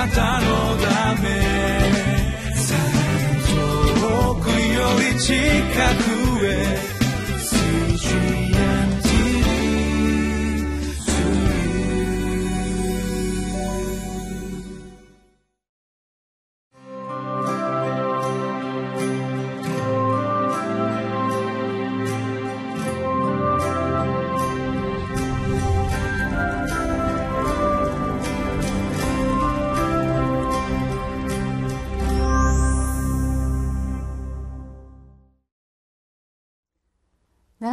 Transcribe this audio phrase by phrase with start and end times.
[0.00, 1.28] なたのため。
[4.00, 5.34] 遠くより近
[6.04, 6.09] く。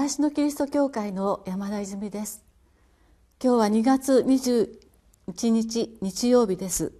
[0.07, 2.41] 習志野キリスト教会の山田泉です。
[3.43, 6.93] 今日は2月21日日曜日です。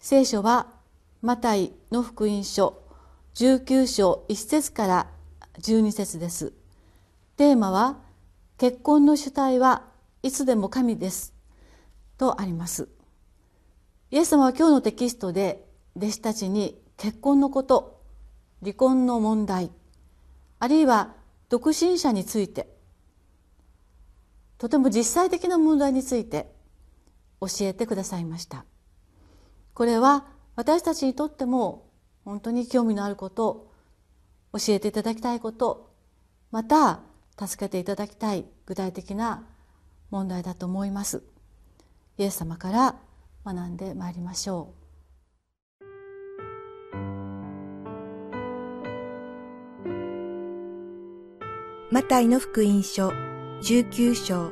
[0.00, 0.66] 聖書は
[1.20, 2.82] マタイの福音書
[3.36, 5.06] 19章1節から
[5.60, 6.52] 12節です。
[7.36, 7.98] テーマは
[8.58, 9.84] 結婚の主体は
[10.24, 11.32] いつでも神です。
[12.18, 12.88] とあります。
[14.10, 18.00] イエス様は今日のテキストで弟子たちに結婚のこと
[18.60, 19.70] 離婚の問題
[20.58, 21.21] あるいは
[21.52, 22.66] 独身者について
[24.56, 26.50] とても実際的な問題について
[27.42, 28.64] 教えてくださいました。
[29.74, 30.24] これは
[30.56, 31.90] 私たちにとっても
[32.24, 33.70] 本当に興味のあること
[34.54, 35.92] 教えていただきたいこと
[36.50, 37.00] また
[37.38, 39.46] 助けていただきたい具体的な
[40.10, 41.22] 問題だと思います。
[42.16, 42.96] イエス様から
[43.44, 44.81] 学んでまいりましょう。
[51.92, 53.10] マタイの福音書
[53.60, 54.48] 19章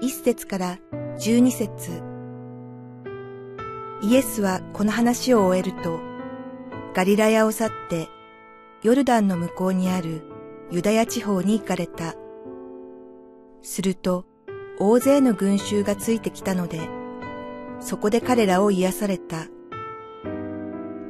[0.00, 0.78] 1節から
[1.18, 2.02] 12節
[4.00, 6.00] イエスはこの話を終えると、
[6.94, 8.08] ガリラヤを去って、
[8.82, 10.22] ヨルダンの向こうにある
[10.70, 12.14] ユダヤ地方に行かれた。
[13.60, 14.24] すると、
[14.78, 16.80] 大勢の群衆がついてきたので、
[17.80, 19.44] そこで彼らを癒された。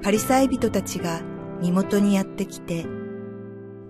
[0.02, 1.20] パリサイ人たちが
[1.60, 2.84] 身元にやってきて、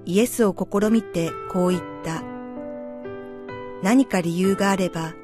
[0.08, 2.22] イエスを試みてこう言った。
[3.82, 5.14] 何か理由があれば、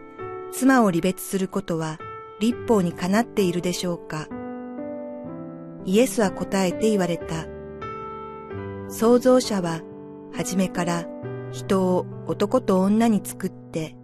[0.50, 1.98] 妻を離別することは
[2.41, 4.26] 立法にかなっているでしょうか
[5.84, 7.47] イエスは答えて言われた。
[8.88, 9.82] 創造者は
[10.34, 11.06] 初めから
[11.53, 13.94] 人を男と女に作って、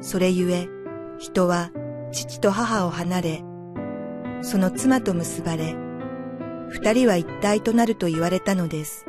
[0.00, 0.68] それゆえ
[1.18, 1.70] 人は
[2.12, 3.44] 父と母を離れ、
[4.42, 5.74] その妻と結ばれ、
[6.68, 9.06] 二人は一体となると言われたのです。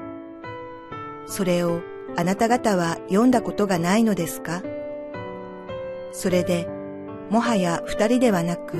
[1.25, 1.81] それを
[2.15, 4.61] あなた方は読んだことがないのですか？
[6.11, 6.67] それで、
[7.29, 8.77] もはや二人ではなく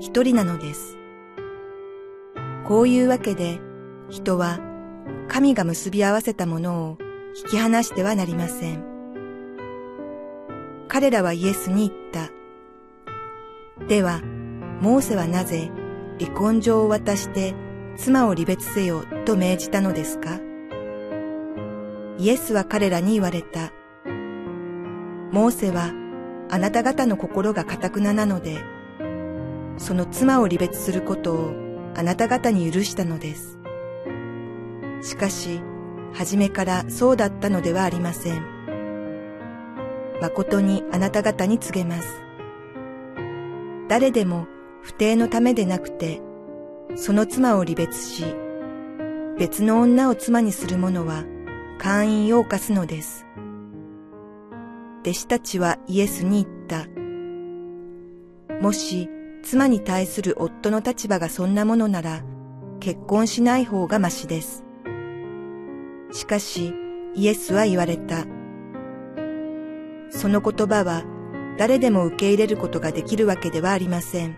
[0.00, 0.96] 一人なのです。
[2.64, 3.60] こういうわけで、
[4.08, 4.60] 人は
[5.28, 6.98] 神が結び合わせたものを
[7.36, 8.82] 引き離してはなりません。
[10.88, 12.30] 彼らはイエスに言った。
[13.86, 14.22] では、
[14.80, 15.70] モーセはなぜ
[16.18, 17.54] 離婚状を渡して
[17.96, 20.40] 妻を離別せよと命じたのですか？
[22.20, 23.72] イエスは彼らに言われた。
[25.32, 25.90] モーセは
[26.50, 28.58] あなた方の心が堅くななので、
[29.78, 31.52] その妻を離別することを
[31.96, 33.58] あなた方に許したのです。
[35.00, 35.62] しかし、
[36.12, 38.44] 初めからそうだったのではありません。
[40.20, 42.20] 誠にあなた方に告げます。
[43.88, 44.46] 誰でも
[44.82, 46.20] 不定のためでなくて、
[46.96, 48.24] その妻を離別し、
[49.38, 51.24] 別の女を妻にする者は、
[51.82, 53.24] 会員を犯すのです。
[55.00, 56.86] 弟子たちはイエスに言った。
[58.60, 59.08] もし
[59.42, 62.22] 妻に対する夫の立場がそんなものなら
[62.80, 64.62] 結婚しない方がましです。
[66.12, 66.74] しかし
[67.14, 68.26] イエスは言われた。
[70.10, 71.02] その言葉は
[71.56, 74.36] 誰でも受け入れることができるわけではありません。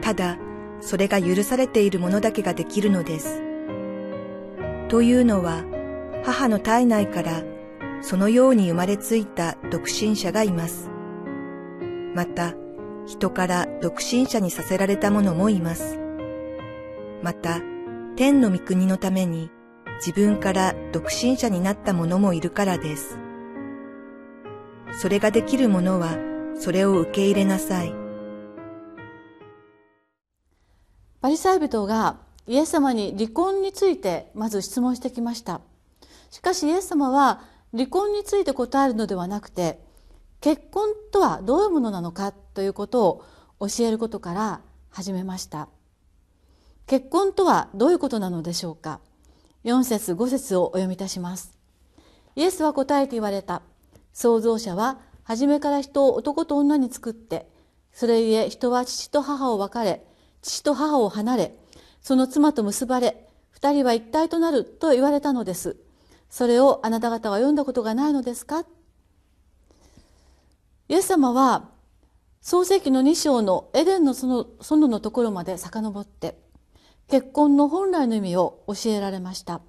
[0.00, 0.38] ただ、
[0.80, 3.42] それが許されているものだけができるのです。
[4.88, 5.75] というのは、
[6.26, 7.44] 母の体内から
[8.02, 10.90] そのように生まれついた独身者がいます。
[12.16, 12.54] また、
[13.06, 16.00] 人から独身者にさせられた者もいます。
[17.22, 17.60] また、
[18.16, 19.52] 天の御国のために
[20.04, 23.20] 自分から独身者になった者もいるからです。
[25.00, 26.18] それができる者は、
[26.58, 27.94] それを受け入れなさい。
[31.20, 32.16] パリサイ人が
[32.48, 35.60] イエス様に離婚についてまず質問してきました。
[36.36, 37.40] しかしイエス様は
[37.72, 39.80] 離婚について答えるのではなくて
[40.42, 43.08] 結婚とはどういうものなのかということ
[43.58, 44.60] を教えることから
[44.90, 45.70] 始めました。
[46.86, 49.00] 結婚とはどういうことなのでしょうか。
[49.64, 51.58] 4節5節をお読みいたします。
[52.34, 53.62] イエスは答えて言われた。
[54.12, 57.48] 創造者は初めから人を男と女に作って
[57.92, 60.04] それゆえ人は父と母を別れ
[60.42, 61.54] 父と母を離れ
[62.02, 65.78] その妻と結ばれ二人は一体となると言われたのです。
[66.28, 68.64] それをあなた方は読んだことがないのですか？
[70.88, 71.70] イエス様は
[72.40, 74.46] 創世紀の2章のエデンの園
[74.80, 76.38] ののところまで遡って
[77.08, 79.60] 結婚の本来の意味を教えられました。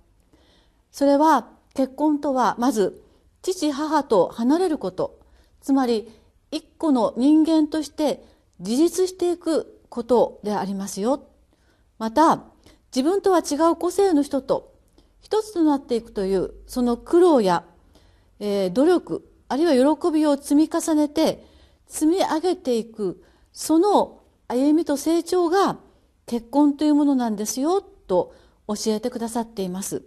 [0.91, 3.01] それは結婚とはまず
[3.41, 5.19] 父母と離れること。
[5.61, 6.09] つまり
[6.51, 8.23] 一個の人間として
[8.59, 11.27] 自立していくことでありますよ。
[11.97, 12.43] また
[12.95, 14.73] 自分とは違う個性の人と
[15.21, 17.63] 一つとなっていくというその苦労や、
[18.39, 21.45] えー、努力あるいは喜びを積み重ねて
[21.87, 23.23] 積み上げていく
[23.53, 25.77] その歩みと成長が
[26.25, 28.33] 結婚というものなんですよと
[28.67, 30.03] 教えてくださっています。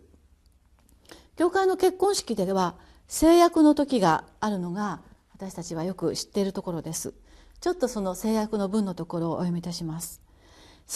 [1.37, 2.75] 教会の結婚式では
[3.09, 5.01] 制約の時があるのが
[5.33, 7.15] 私たちはよく知っているところです。
[7.61, 10.21] ちょっとその制約の文のところをお読みいたします。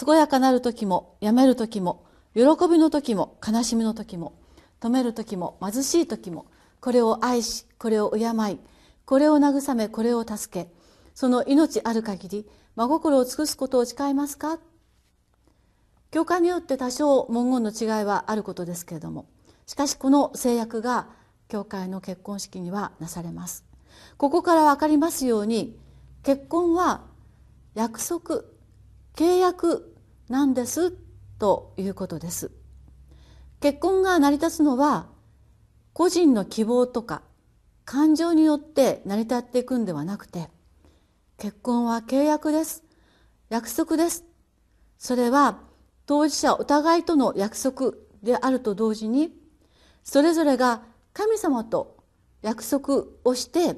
[0.04, 4.34] 健やかなる時もやめる時も喜びの時も悲しみの時も
[4.80, 6.46] 止める時も貧しい時も
[6.80, 8.58] これを愛しこれを敬い
[9.04, 10.70] これを慰めこれを助け
[11.14, 14.58] その命ある限り真心を尽くすことを誓いますか？
[16.10, 19.26] 教会によって多少文言の違いはあることですけれども
[19.66, 21.08] しかしこの制約が
[21.48, 23.64] 教会の結婚式にはなされます。
[24.16, 25.78] ここから分かりますように
[26.24, 27.02] 結婚は
[27.74, 28.42] 約束
[29.14, 29.94] 契約
[30.28, 30.96] なんです
[31.44, 32.52] ということです。
[33.60, 35.08] 結婚が成り立つのは
[35.92, 37.20] 個人の希望とか
[37.84, 40.48] 感情によって成り立っていくんではなくて
[41.36, 42.82] 結婚は契約です
[43.50, 44.24] 約束です。
[44.96, 45.58] それは
[46.06, 47.92] 当事者お互いとの約束
[48.22, 49.30] であると同時に
[50.02, 50.80] それぞれが
[51.12, 51.98] 神様と
[52.40, 53.76] 約束をして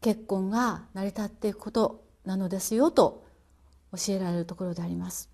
[0.00, 3.24] 結婚が成り立っていくことなのですよと
[3.92, 5.29] 教えられるところであります。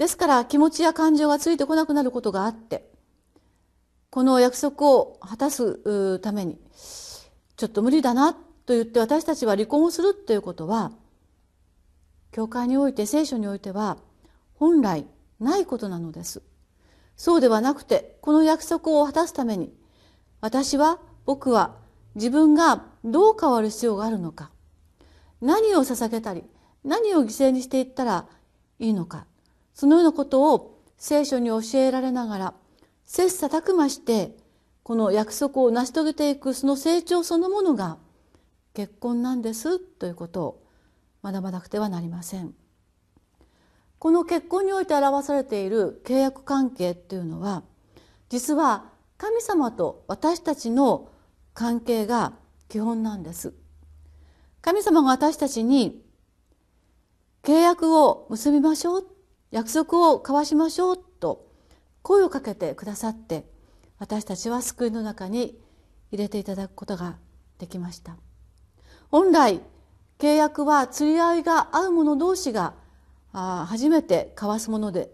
[0.00, 2.88] ですから気持ちや感情がついてこなくなることがあって
[4.08, 6.58] この約束を果たすために
[7.58, 10.92] ちょっと無理だなと言って私たちは離婚をするということは
[12.32, 13.98] 教会において聖書においては
[14.54, 15.04] 本来
[15.38, 16.42] ないことなのです。
[17.14, 19.70] そうではなくてこの約束を果たすために
[20.40, 21.76] 私は僕は
[22.14, 24.50] 自分がどう変わる必要があるのか
[25.42, 26.44] 何を捧げたり
[26.84, 28.26] 何を犠牲にしていったら
[28.78, 29.26] いいのか
[29.80, 32.54] そのようなことを聖書に教えられながら
[33.06, 34.36] 切磋琢磨して
[34.82, 37.96] この約束を成し遂げていくその成長そのものが
[38.74, 40.62] 結婚なんですということを
[41.24, 42.52] 学ばなくてはなりません。
[43.98, 47.62] この結婚において表されている契約関係っていうのは
[48.28, 48.84] 実は
[49.16, 51.08] 神様と私たちの
[51.54, 52.34] 関係が
[52.68, 53.54] 基本なんです。
[54.60, 56.02] 神様が私たちに
[57.42, 59.19] 契約を結びましょう
[59.50, 61.46] 約束を交わしましょうと
[62.02, 63.44] 声をかけてくださって
[63.98, 65.58] 私たちは救いの中に
[66.12, 67.16] 入れていただくことが
[67.58, 68.16] できました。
[69.10, 69.60] 本来
[70.18, 72.74] 契約は釣り合いが合う者同士が
[73.32, 75.10] 初めて交わすもので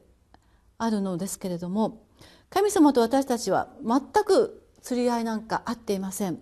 [0.79, 2.03] あるのですけれども
[2.51, 6.39] 神様と私たちは全く釣り合いなんか合っていません。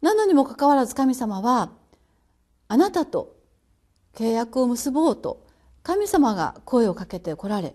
[0.00, 1.72] なのにもかかわらず神様は
[2.68, 3.34] あなたと
[4.14, 5.47] 契約を結ぼうと
[5.88, 7.74] 神様が声をかけてこられ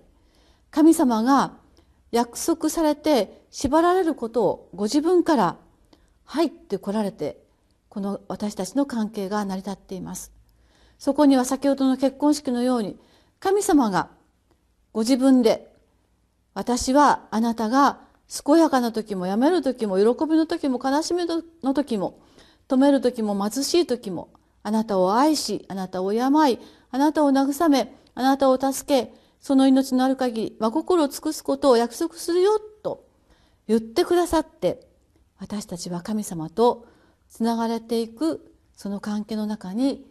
[0.69, 1.53] 神様が
[2.11, 5.57] 約束されて縛られることをご自分から
[6.23, 7.39] 入ってこられて
[7.89, 10.31] この私たちの関係が成り立っています。
[10.99, 12.99] そこには先ほどの結婚式のように
[13.39, 14.09] 神様が
[14.91, 15.73] ご自分で
[16.53, 17.97] 私はあなたが
[18.45, 22.19] 健やかな時もやめる時も喜びの時も悲しみの時も
[22.67, 24.29] 止める時も貧しい時も
[24.61, 26.21] あなたを愛しあなたを敬い
[26.91, 33.05] あなたを慰めあなたを助けその命のある限り真心を尽くすことを約束するよと
[33.67, 34.87] 言ってくださって
[35.39, 36.85] 私たちは神様と
[37.29, 40.05] つながれていくその関係の中に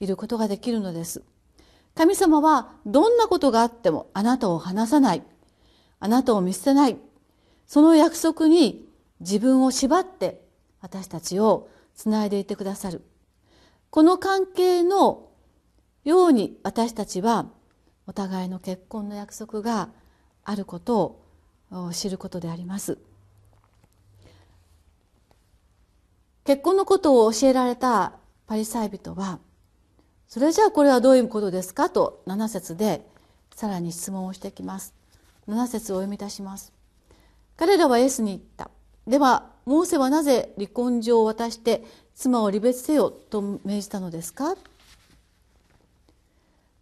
[0.00, 1.22] いることができるのです。
[1.94, 5.22] 神様はどんなことがあってもあなたを離さない。
[6.00, 6.96] あなたを見捨てない。
[7.66, 8.84] その約束に
[9.20, 10.40] 自分を縛って
[10.80, 13.02] 私たちをつないでいてくださる。
[13.90, 15.28] この関係の
[16.04, 17.46] ように私たちは
[18.06, 19.88] お互いの結婚の約束が
[20.44, 21.20] あること
[21.70, 22.98] を知ることであります。
[26.44, 28.14] 結婚のことを教えられた
[28.48, 29.38] パリサイ人は
[30.26, 33.06] それじゃあこれはどういうことですかと7節で
[33.54, 34.94] さらに質問をしてきます。
[35.48, 36.72] 7節を読みいたします。
[37.56, 38.70] 彼らはイエスに言った。
[39.06, 44.56] ではモーセはなぜ離婚状を渡して妻を離別せよと命じたのですか？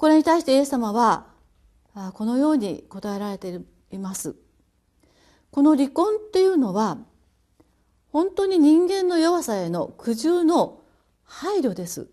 [0.01, 1.27] これに対してイエス様は
[2.15, 4.35] このように答えられています。
[5.51, 6.97] この離婚っていうのは
[8.11, 10.81] 本当に人間の弱さへの苦渋の
[11.25, 12.09] 配慮です。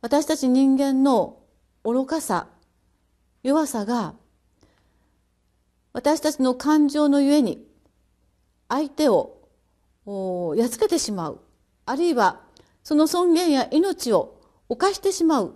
[0.00, 1.40] 私たち人間の
[1.84, 2.46] 愚かさ
[3.42, 4.14] 弱さが
[5.92, 7.66] 私たちの感情のゆえに
[8.70, 9.36] 相手を
[10.56, 11.40] やっつけてしまう。
[11.84, 12.40] あるいは
[12.82, 15.54] その尊厳や命を犯してしまう。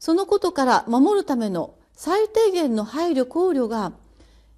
[0.00, 3.92] そのことから守るための最低限の配慮考慮が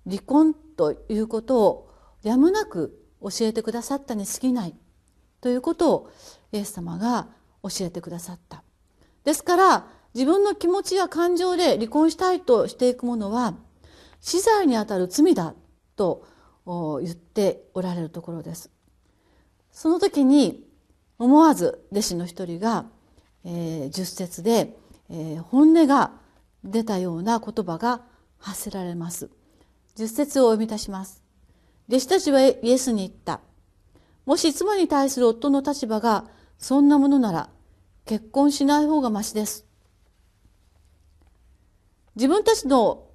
[0.08, 1.90] 離婚ということを
[2.22, 4.74] やむなく教えてくださったに過ぎない。
[5.40, 6.10] ということを
[6.52, 7.26] イエス様が
[7.64, 8.62] 教えてくださった。
[9.24, 13.54] ですから自分の気持ちや感情で離婚したいとしていくものは
[14.20, 15.54] 死罪にあたる罪だ
[15.96, 16.24] と
[17.02, 18.70] 言っておられるところです。
[19.72, 20.64] その時に
[21.18, 22.84] 思わず弟子の一人が、
[23.44, 24.76] えー、10節で、
[25.12, 26.10] えー、本音が
[26.64, 28.00] 出たような言葉が
[28.38, 29.30] 発せられます。
[29.96, 31.22] 10節をお読みいたします。
[31.88, 33.40] 弟子たちはイエスに言った。
[34.24, 36.24] もし妻に対する夫の立場が
[36.56, 37.50] そんなものなら
[38.06, 39.66] 結婚しない方がましです。
[42.16, 43.06] 自分たちの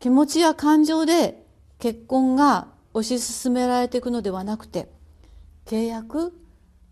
[0.00, 1.46] 気持ちや感情で
[1.78, 4.88] 結婚が推し進められていくのではなくて
[5.66, 6.32] 契約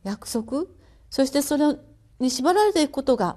[0.05, 0.65] 約束
[1.11, 1.77] そしてそれ
[2.21, 3.37] に縛られていくことが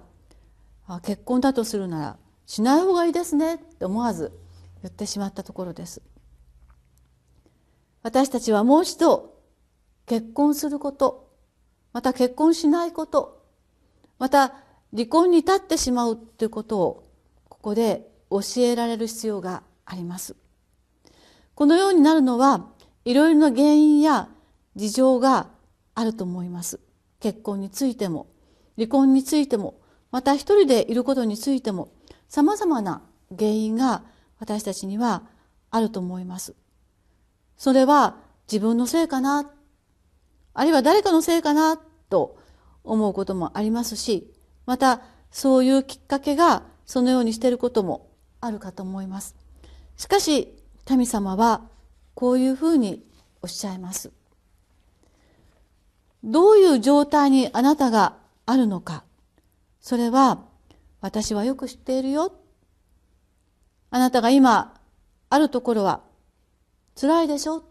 [0.96, 4.38] あ結婚だとするならしない方がいいですねって思わず
[4.84, 6.02] 言ってしまったところです。
[8.04, 9.36] 私たちはもう一度
[10.06, 11.30] 結婚すること
[11.94, 13.46] また結婚しないこと
[14.20, 14.54] また
[14.94, 17.04] 離婚に至ってしまうということを
[17.48, 20.36] ここで教えられる必要があります。
[21.56, 22.68] このようになるのは
[23.06, 24.28] いろいろな原因や
[24.76, 25.48] 事情が
[25.96, 26.82] あると思います。
[27.22, 28.28] 結婚についても
[28.76, 29.81] 離婚についても
[30.12, 31.92] また一人でいることについても
[32.28, 33.02] さまざまな
[33.38, 34.04] 原因が
[34.40, 35.24] 私たちには
[35.70, 36.54] あると思います。
[37.58, 38.18] それは
[38.52, 39.50] 自分のせいかな
[40.54, 41.78] あるいは誰かのせいかな
[42.10, 42.38] と
[42.84, 44.34] 思うこともありますし
[44.66, 48.10] またそういうきっかけがそのようにしていることも
[48.42, 49.36] あるかと思います。
[49.96, 50.54] しかし
[50.86, 51.62] 神様は
[52.16, 53.06] こういうふうに
[53.42, 54.12] おっしゃいます。
[56.24, 59.04] どういう状態にあなたがあるのか。
[59.82, 60.46] それは
[61.02, 62.34] 私はよく知っているよ。
[63.90, 64.80] あなたが今
[65.30, 66.02] あるところは
[66.96, 67.64] 辛いでしょ？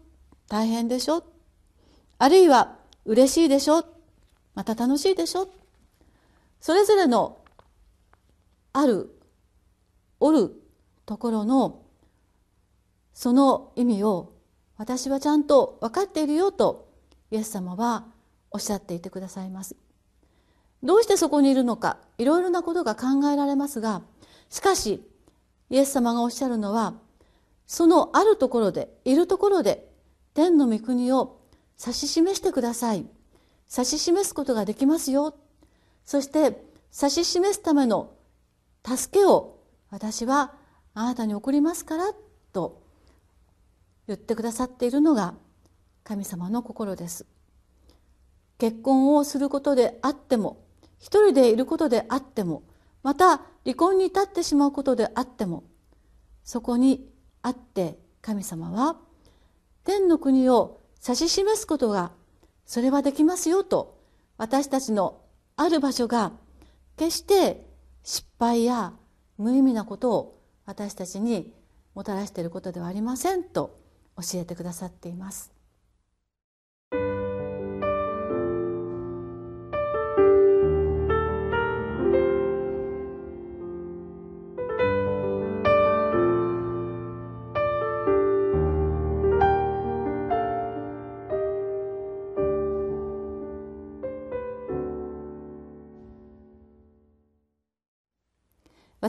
[0.47, 1.23] 大変でしょ？
[2.19, 3.85] あるいは嬉しいでしょ？
[4.53, 5.47] また楽しいでしょ？
[6.59, 7.39] それぞれの
[8.73, 9.09] ある
[10.19, 10.51] おる
[11.05, 11.81] ところの
[13.13, 14.33] その意味を
[14.77, 16.89] 私はちゃんと分かっているよと
[17.31, 18.05] イエス様は
[18.51, 19.75] おっしゃっていてくださいます。
[20.83, 24.01] どうしてそこにいるのかいろいろなことが考えられますが
[24.49, 25.03] しかし
[25.69, 26.95] イエス様がおっしゃるのは
[27.67, 29.87] そのあるところでいるところで
[30.33, 31.39] 天の御国を
[31.79, 33.05] 指し示してください。
[33.71, 35.33] 指し示すことができますよ。
[36.03, 36.61] そして
[36.93, 38.11] 指し示すための
[38.85, 39.59] 助けを
[39.89, 40.53] 私は
[40.93, 42.13] あなたに送りますから
[42.51, 42.81] と
[44.07, 45.35] 言ってくださっているのが
[46.03, 47.25] 神様の心です。
[48.57, 50.63] 結婚をすることであっても
[51.01, 52.63] 一人でいることであっても
[53.03, 55.63] また離婚に至ってしまうことであっても
[56.43, 57.09] そこに
[57.41, 58.95] あって神様は
[59.83, 62.11] 天の国を指し示すことが
[62.65, 63.99] それはできますよと
[64.37, 65.19] 私たちの
[65.57, 66.31] ある場所が
[66.97, 67.65] 決して
[68.03, 68.93] 失敗や
[69.37, 71.51] 無意味なことを私たちに
[71.95, 73.77] もたらしていることではありませんと
[74.17, 75.51] 教えてくださっています。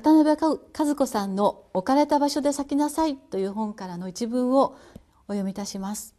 [0.03, 4.75] 渡辺和子さんの「置かれた場所で咲きなさい」という本からの一文を
[5.29, 6.17] お読みいたします。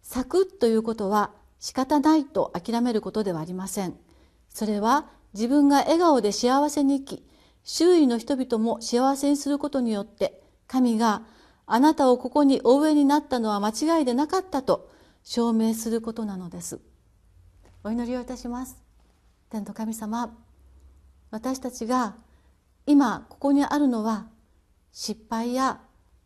[0.00, 3.98] 咲くということは仕方ないと諦めることではありません。
[4.48, 7.26] それは自分が笑顔で幸せに生き
[7.64, 11.22] 周囲の人々も幸せにすることによって神が
[11.66, 14.88] あなたをここにお植えになったのは間違いでなかったと
[15.22, 16.80] 証明することなのです。
[17.84, 18.82] お祈りをいたします。
[19.50, 20.34] 天の神様
[21.30, 22.16] 私たちが
[22.86, 24.26] 今ここにあるのは
[24.92, 25.80] 失敗や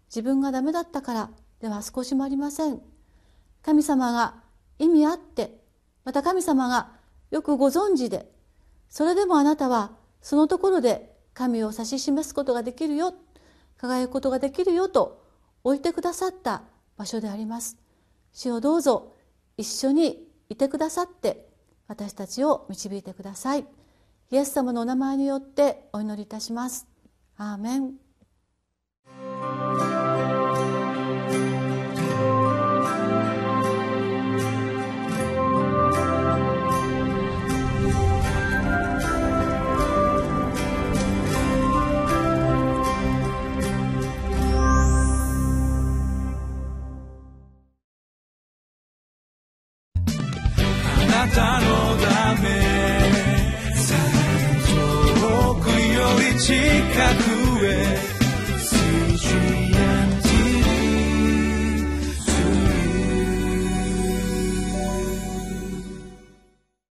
[0.09, 2.81] 自分がダメだったからでは少しもありません。
[3.63, 4.35] 神様が
[4.79, 5.61] 意味あって
[6.05, 6.91] また神様が
[7.31, 8.31] よくご存知で
[8.89, 13.15] それでもあなたはそのところで神を指し示すことができるよ
[13.77, 15.23] 輝くことができるよと
[15.65, 16.63] 置いてくださった
[16.97, 17.77] 場所であります。
[18.33, 19.15] 主をどうぞ
[19.57, 21.49] 一緒にいてくださって
[21.89, 23.67] 私たちを導いてください。
[24.31, 26.89] イエス様のお名前によってお祈りいたします。
[27.37, 28.06] アーメン。